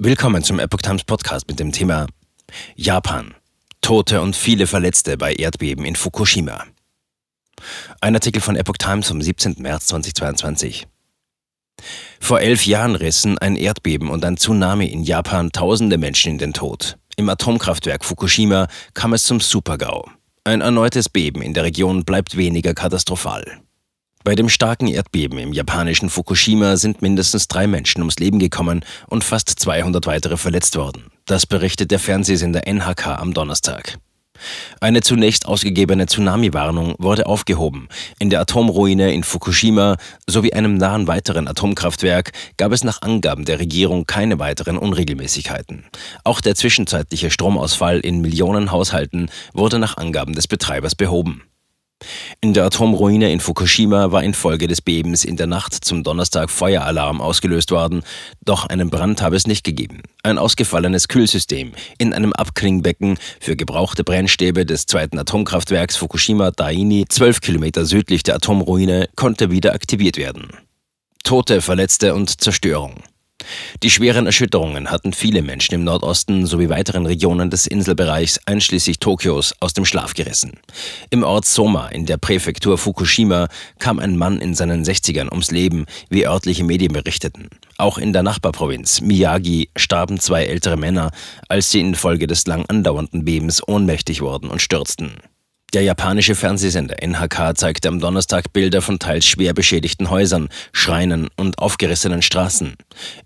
Willkommen 0.00 0.44
zum 0.44 0.60
Epoch 0.60 0.80
Times 0.80 1.02
Podcast 1.02 1.48
mit 1.48 1.58
dem 1.58 1.72
Thema 1.72 2.06
Japan. 2.76 3.34
Tote 3.80 4.20
und 4.20 4.36
viele 4.36 4.68
Verletzte 4.68 5.16
bei 5.16 5.34
Erdbeben 5.34 5.84
in 5.84 5.96
Fukushima. 5.96 6.66
Ein 8.00 8.14
Artikel 8.14 8.40
von 8.40 8.54
Epoch 8.54 8.76
Times 8.76 9.08
vom 9.08 9.20
17. 9.20 9.56
März 9.58 9.88
2022. 9.88 10.86
Vor 12.20 12.40
elf 12.40 12.64
Jahren 12.64 12.94
rissen 12.94 13.38
ein 13.38 13.56
Erdbeben 13.56 14.08
und 14.10 14.24
ein 14.24 14.36
Tsunami 14.36 14.86
in 14.86 15.02
Japan 15.02 15.50
tausende 15.50 15.98
Menschen 15.98 16.30
in 16.30 16.38
den 16.38 16.52
Tod. 16.52 16.96
Im 17.16 17.28
Atomkraftwerk 17.28 18.04
Fukushima 18.04 18.68
kam 18.94 19.14
es 19.14 19.24
zum 19.24 19.40
Supergau. 19.40 20.08
Ein 20.44 20.60
erneutes 20.60 21.08
Beben 21.08 21.42
in 21.42 21.54
der 21.54 21.64
Region 21.64 22.04
bleibt 22.04 22.36
weniger 22.36 22.72
katastrophal. 22.72 23.62
Bei 24.28 24.34
dem 24.34 24.50
starken 24.50 24.88
Erdbeben 24.88 25.38
im 25.38 25.54
japanischen 25.54 26.10
Fukushima 26.10 26.76
sind 26.76 27.00
mindestens 27.00 27.48
drei 27.48 27.66
Menschen 27.66 28.02
ums 28.02 28.18
Leben 28.18 28.38
gekommen 28.38 28.84
und 29.06 29.24
fast 29.24 29.48
200 29.48 30.06
weitere 30.06 30.36
verletzt 30.36 30.76
worden. 30.76 31.04
Das 31.24 31.46
berichtet 31.46 31.90
der 31.90 31.98
Fernsehsender 31.98 32.66
NHK 32.66 33.06
am 33.06 33.32
Donnerstag. 33.32 33.96
Eine 34.82 35.00
zunächst 35.00 35.46
ausgegebene 35.46 36.04
Tsunami-Warnung 36.04 36.94
wurde 36.98 37.24
aufgehoben. 37.24 37.88
In 38.18 38.28
der 38.28 38.42
Atomruine 38.42 39.14
in 39.14 39.24
Fukushima 39.24 39.96
sowie 40.26 40.52
einem 40.52 40.74
nahen 40.74 41.06
weiteren 41.06 41.48
Atomkraftwerk 41.48 42.32
gab 42.58 42.72
es 42.72 42.84
nach 42.84 43.00
Angaben 43.00 43.46
der 43.46 43.60
Regierung 43.60 44.04
keine 44.04 44.38
weiteren 44.38 44.76
Unregelmäßigkeiten. 44.76 45.86
Auch 46.24 46.42
der 46.42 46.54
zwischenzeitliche 46.54 47.30
Stromausfall 47.30 48.00
in 48.00 48.20
Millionen 48.20 48.72
Haushalten 48.72 49.30
wurde 49.54 49.78
nach 49.78 49.96
Angaben 49.96 50.34
des 50.34 50.48
Betreibers 50.48 50.94
behoben. 50.94 51.47
In 52.40 52.54
der 52.54 52.64
Atomruine 52.64 53.32
in 53.32 53.40
Fukushima 53.40 54.12
war 54.12 54.22
infolge 54.22 54.68
des 54.68 54.80
Bebens 54.80 55.24
in 55.24 55.36
der 55.36 55.48
Nacht 55.48 55.74
zum 55.84 56.04
Donnerstag 56.04 56.50
Feueralarm 56.50 57.20
ausgelöst 57.20 57.72
worden, 57.72 58.02
doch 58.44 58.66
einen 58.66 58.90
Brand 58.90 59.22
habe 59.22 59.34
es 59.34 59.46
nicht 59.46 59.64
gegeben. 59.64 60.02
Ein 60.22 60.38
ausgefallenes 60.38 61.08
Kühlsystem 61.08 61.72
in 61.98 62.14
einem 62.14 62.32
Abklingbecken 62.32 63.18
für 63.40 63.56
gebrauchte 63.56 64.04
Brennstäbe 64.04 64.64
des 64.64 64.86
zweiten 64.86 65.18
Atomkraftwerks 65.18 65.96
Fukushima 65.96 66.52
Daini, 66.52 67.06
zwölf 67.08 67.40
Kilometer 67.40 67.84
südlich 67.84 68.22
der 68.22 68.36
Atomruine, 68.36 69.08
konnte 69.16 69.50
wieder 69.50 69.74
aktiviert 69.74 70.16
werden. 70.16 70.48
Tote, 71.24 71.60
Verletzte 71.60 72.14
und 72.14 72.40
Zerstörung. 72.40 73.02
Die 73.82 73.90
schweren 73.90 74.26
Erschütterungen 74.26 74.90
hatten 74.90 75.12
viele 75.12 75.42
Menschen 75.42 75.74
im 75.74 75.84
Nordosten 75.84 76.46
sowie 76.46 76.68
weiteren 76.68 77.06
Regionen 77.06 77.48
des 77.48 77.66
Inselbereichs 77.66 78.40
einschließlich 78.46 78.98
Tokios 78.98 79.54
aus 79.60 79.72
dem 79.72 79.84
Schlaf 79.84 80.14
gerissen. 80.14 80.58
Im 81.10 81.22
Ort 81.22 81.46
Soma 81.46 81.88
in 81.88 82.04
der 82.04 82.16
Präfektur 82.16 82.76
Fukushima 82.76 83.48
kam 83.78 83.98
ein 83.98 84.16
Mann 84.16 84.40
in 84.40 84.54
seinen 84.54 84.84
60ern 84.84 85.30
ums 85.30 85.50
Leben, 85.50 85.86
wie 86.08 86.26
örtliche 86.26 86.64
Medien 86.64 86.92
berichteten. 86.92 87.48
Auch 87.76 87.98
in 87.98 88.12
der 88.12 88.24
Nachbarprovinz 88.24 89.00
Miyagi 89.00 89.70
starben 89.76 90.18
zwei 90.18 90.44
ältere 90.44 90.76
Männer, 90.76 91.12
als 91.48 91.70
sie 91.70 91.80
infolge 91.80 92.26
des 92.26 92.46
lang 92.46 92.66
andauernden 92.66 93.24
Bebens 93.24 93.66
ohnmächtig 93.66 94.20
wurden 94.20 94.50
und 94.50 94.60
stürzten. 94.60 95.12
Der 95.74 95.82
japanische 95.82 96.34
Fernsehsender 96.34 97.02
NHK 97.02 97.54
zeigte 97.54 97.88
am 97.88 98.00
Donnerstag 98.00 98.54
Bilder 98.54 98.80
von 98.80 98.98
teils 98.98 99.26
schwer 99.26 99.52
beschädigten 99.52 100.08
Häusern, 100.08 100.48
Schreinen 100.72 101.28
und 101.36 101.58
aufgerissenen 101.58 102.22
Straßen. 102.22 102.76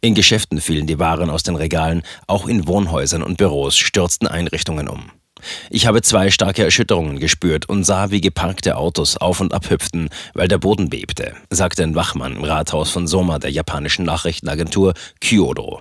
In 0.00 0.14
Geschäften 0.14 0.60
fielen 0.60 0.88
die 0.88 0.98
Waren 0.98 1.30
aus 1.30 1.44
den 1.44 1.54
Regalen, 1.54 2.02
auch 2.26 2.48
in 2.48 2.66
Wohnhäusern 2.66 3.22
und 3.22 3.36
Büros 3.36 3.76
stürzten 3.76 4.26
Einrichtungen 4.26 4.88
um. 4.88 5.12
Ich 5.70 5.86
habe 5.86 6.02
zwei 6.02 6.30
starke 6.30 6.64
Erschütterungen 6.64 7.20
gespürt 7.20 7.68
und 7.68 7.84
sah, 7.84 8.10
wie 8.10 8.20
geparkte 8.20 8.76
Autos 8.76 9.16
auf 9.16 9.40
und 9.40 9.54
ab 9.54 9.70
hüpften, 9.70 10.08
weil 10.34 10.48
der 10.48 10.58
Boden 10.58 10.90
bebte, 10.90 11.34
sagte 11.50 11.84
ein 11.84 11.94
Wachmann 11.94 12.36
im 12.36 12.44
Rathaus 12.44 12.90
von 12.90 13.06
Soma 13.06 13.38
der 13.38 13.50
japanischen 13.50 14.04
Nachrichtenagentur 14.04 14.94
Kyodo. 15.20 15.80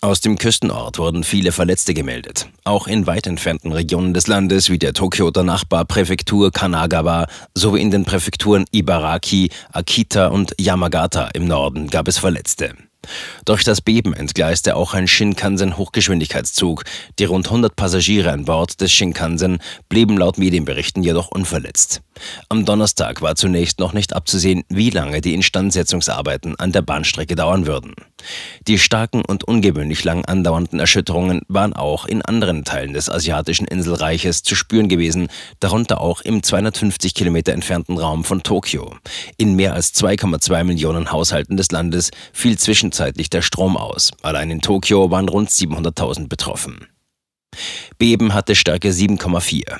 Aus 0.00 0.20
dem 0.20 0.38
Küstenort 0.38 0.98
wurden 0.98 1.24
viele 1.24 1.52
Verletzte 1.52 1.94
gemeldet. 1.94 2.48
Auch 2.64 2.86
in 2.86 3.06
weit 3.06 3.26
entfernten 3.26 3.72
Regionen 3.72 4.14
des 4.14 4.26
Landes 4.26 4.70
wie 4.70 4.78
der 4.78 4.92
Tokioter 4.92 5.42
Nachbarpräfektur 5.42 6.50
Kanagawa 6.52 7.26
sowie 7.54 7.80
in 7.80 7.90
den 7.90 8.04
Präfekturen 8.04 8.64
Ibaraki, 8.70 9.50
Akita 9.72 10.28
und 10.28 10.54
Yamagata 10.58 11.28
im 11.34 11.46
Norden 11.46 11.88
gab 11.88 12.08
es 12.08 12.18
Verletzte. 12.18 12.74
Durch 13.44 13.64
das 13.64 13.80
Beben 13.80 14.14
entgleiste 14.14 14.76
auch 14.76 14.94
ein 14.94 15.08
Shinkansen-Hochgeschwindigkeitszug. 15.08 16.84
Die 17.18 17.24
rund 17.24 17.46
100 17.46 17.74
Passagiere 17.74 18.30
an 18.30 18.44
Bord 18.44 18.80
des 18.80 18.92
Shinkansen 18.92 19.58
blieben 19.88 20.16
laut 20.16 20.38
Medienberichten 20.38 21.02
jedoch 21.02 21.28
unverletzt. 21.28 22.02
Am 22.48 22.64
Donnerstag 22.64 23.22
war 23.22 23.34
zunächst 23.34 23.78
noch 23.80 23.92
nicht 23.92 24.14
abzusehen, 24.14 24.62
wie 24.68 24.90
lange 24.90 25.20
die 25.20 25.34
Instandsetzungsarbeiten 25.34 26.56
an 26.58 26.72
der 26.72 26.82
Bahnstrecke 26.82 27.34
dauern 27.34 27.66
würden. 27.66 27.94
Die 28.68 28.78
starken 28.78 29.24
und 29.24 29.44
ungewöhnlich 29.44 30.04
lang 30.04 30.24
andauernden 30.24 30.78
Erschütterungen 30.78 31.42
waren 31.48 31.72
auch 31.72 32.06
in 32.06 32.22
anderen 32.22 32.64
Teilen 32.64 32.92
des 32.92 33.10
asiatischen 33.10 33.66
Inselreiches 33.66 34.42
zu 34.42 34.54
spüren 34.54 34.88
gewesen, 34.88 35.28
darunter 35.58 36.00
auch 36.00 36.20
im 36.20 36.42
250 36.42 37.14
Kilometer 37.14 37.52
entfernten 37.52 37.98
Raum 37.98 38.24
von 38.24 38.42
Tokio. 38.42 38.94
In 39.36 39.54
mehr 39.56 39.74
als 39.74 39.94
2,2 39.94 40.64
Millionen 40.64 41.10
Haushalten 41.10 41.56
des 41.56 41.72
Landes 41.72 42.10
fiel 42.32 42.58
zwischenzeitlich 42.92 43.30
der 43.30 43.42
Strom 43.42 43.76
aus. 43.76 44.10
Allein 44.22 44.50
in 44.50 44.60
Tokio 44.60 45.10
waren 45.10 45.28
rund 45.28 45.48
700.000 45.48 46.28
betroffen. 46.28 46.86
Beben 47.98 48.34
hatte 48.34 48.54
Stärke 48.54 48.90
7,4. 48.90 49.78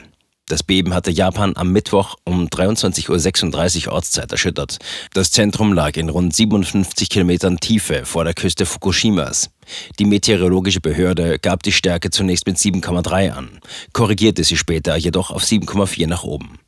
Das 0.49 0.63
Beben 0.63 0.93
hatte 0.95 1.11
Japan 1.11 1.53
am 1.57 1.73
Mittwoch 1.73 2.17
um 2.25 2.47
23.36 2.49 3.87
Uhr 3.87 3.93
Ortszeit 3.93 4.33
erschüttert. 4.33 4.79
Das 5.15 5.31
Zentrum 5.31 5.73
lag 5.73 5.97
in 5.97 6.09
rund 6.09 6.35
57 6.35 7.09
Kilometern 7.09 7.59
Tiefe 7.59 8.05
vor 8.05 8.25
der 8.25 8.35
Küste 8.35 8.67
Fukushimas. 8.67 9.51
Die 9.99 10.05
meteorologische 10.05 10.81
Behörde 10.81 11.39
gab 11.39 11.63
die 11.63 11.73
Stärke 11.73 12.11
zunächst 12.11 12.47
mit 12.47 12.57
7,3 12.57 13.31
an, 13.31 13.61
korrigierte 13.93 14.43
sie 14.45 14.57
später 14.57 14.97
jedoch 14.97 15.31
auf 15.31 15.43
7,4 15.43 16.07
nach 16.07 16.25
oben. 16.25 16.59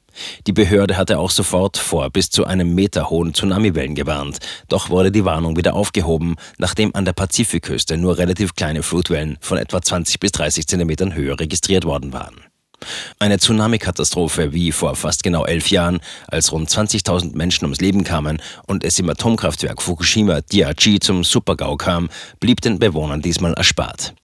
Die 0.47 0.53
Behörde 0.53 0.97
hatte 0.97 1.19
auch 1.19 1.31
sofort 1.31 1.77
vor 1.77 2.11
bis 2.11 2.31
zu 2.31 2.45
einem 2.45 2.75
Meter 2.75 3.11
hohen 3.11 3.35
Tsunamiwellen 3.35 3.95
gewarnt, 3.95 4.39
doch 4.69 4.91
wurde 4.91 5.13
die 5.13 5.25
Warnung 5.25 5.57
wieder 5.57 5.75
aufgehoben, 5.75 6.37
nachdem 6.59 6.95
an 6.95 7.05
der 7.05 7.13
Pazifikküste 7.13 7.97
nur 7.97 8.19
relativ 8.19 8.55
kleine 8.55 8.83
Flutwellen 8.83 9.37
von 9.41 9.59
etwa 9.59 9.81
20 9.81 10.21
bis 10.21 10.33
30 10.33 10.67
Zentimetern 10.67 11.15
Höhe 11.15 11.39
registriert 11.39 11.85
worden 11.85 12.13
waren. 12.13 12.37
Eine 13.19 13.39
Tsunami-Katastrophe 13.39 14.53
wie 14.53 14.73
vor 14.73 14.95
fast 14.97 15.23
genau 15.23 15.45
elf 15.45 15.71
Jahren, 15.71 16.01
als 16.29 16.53
rund 16.53 16.69
20.000 16.69 17.37
Menschen 17.37 17.65
ums 17.65 17.81
Leben 17.81 18.05
kamen 18.05 18.43
und 18.67 18.85
es 18.85 18.99
im 18.99 19.09
Atomkraftwerk 19.09 19.81
Fukushima 19.81 20.41
Diachi 20.41 21.01
zum 21.01 21.25
Supergau 21.25 21.77
kam, 21.77 22.11
blieb 22.41 22.61
den 22.61 22.79
Bewohnern 22.79 23.23
diesmal 23.23 23.55
erspart. 23.55 24.13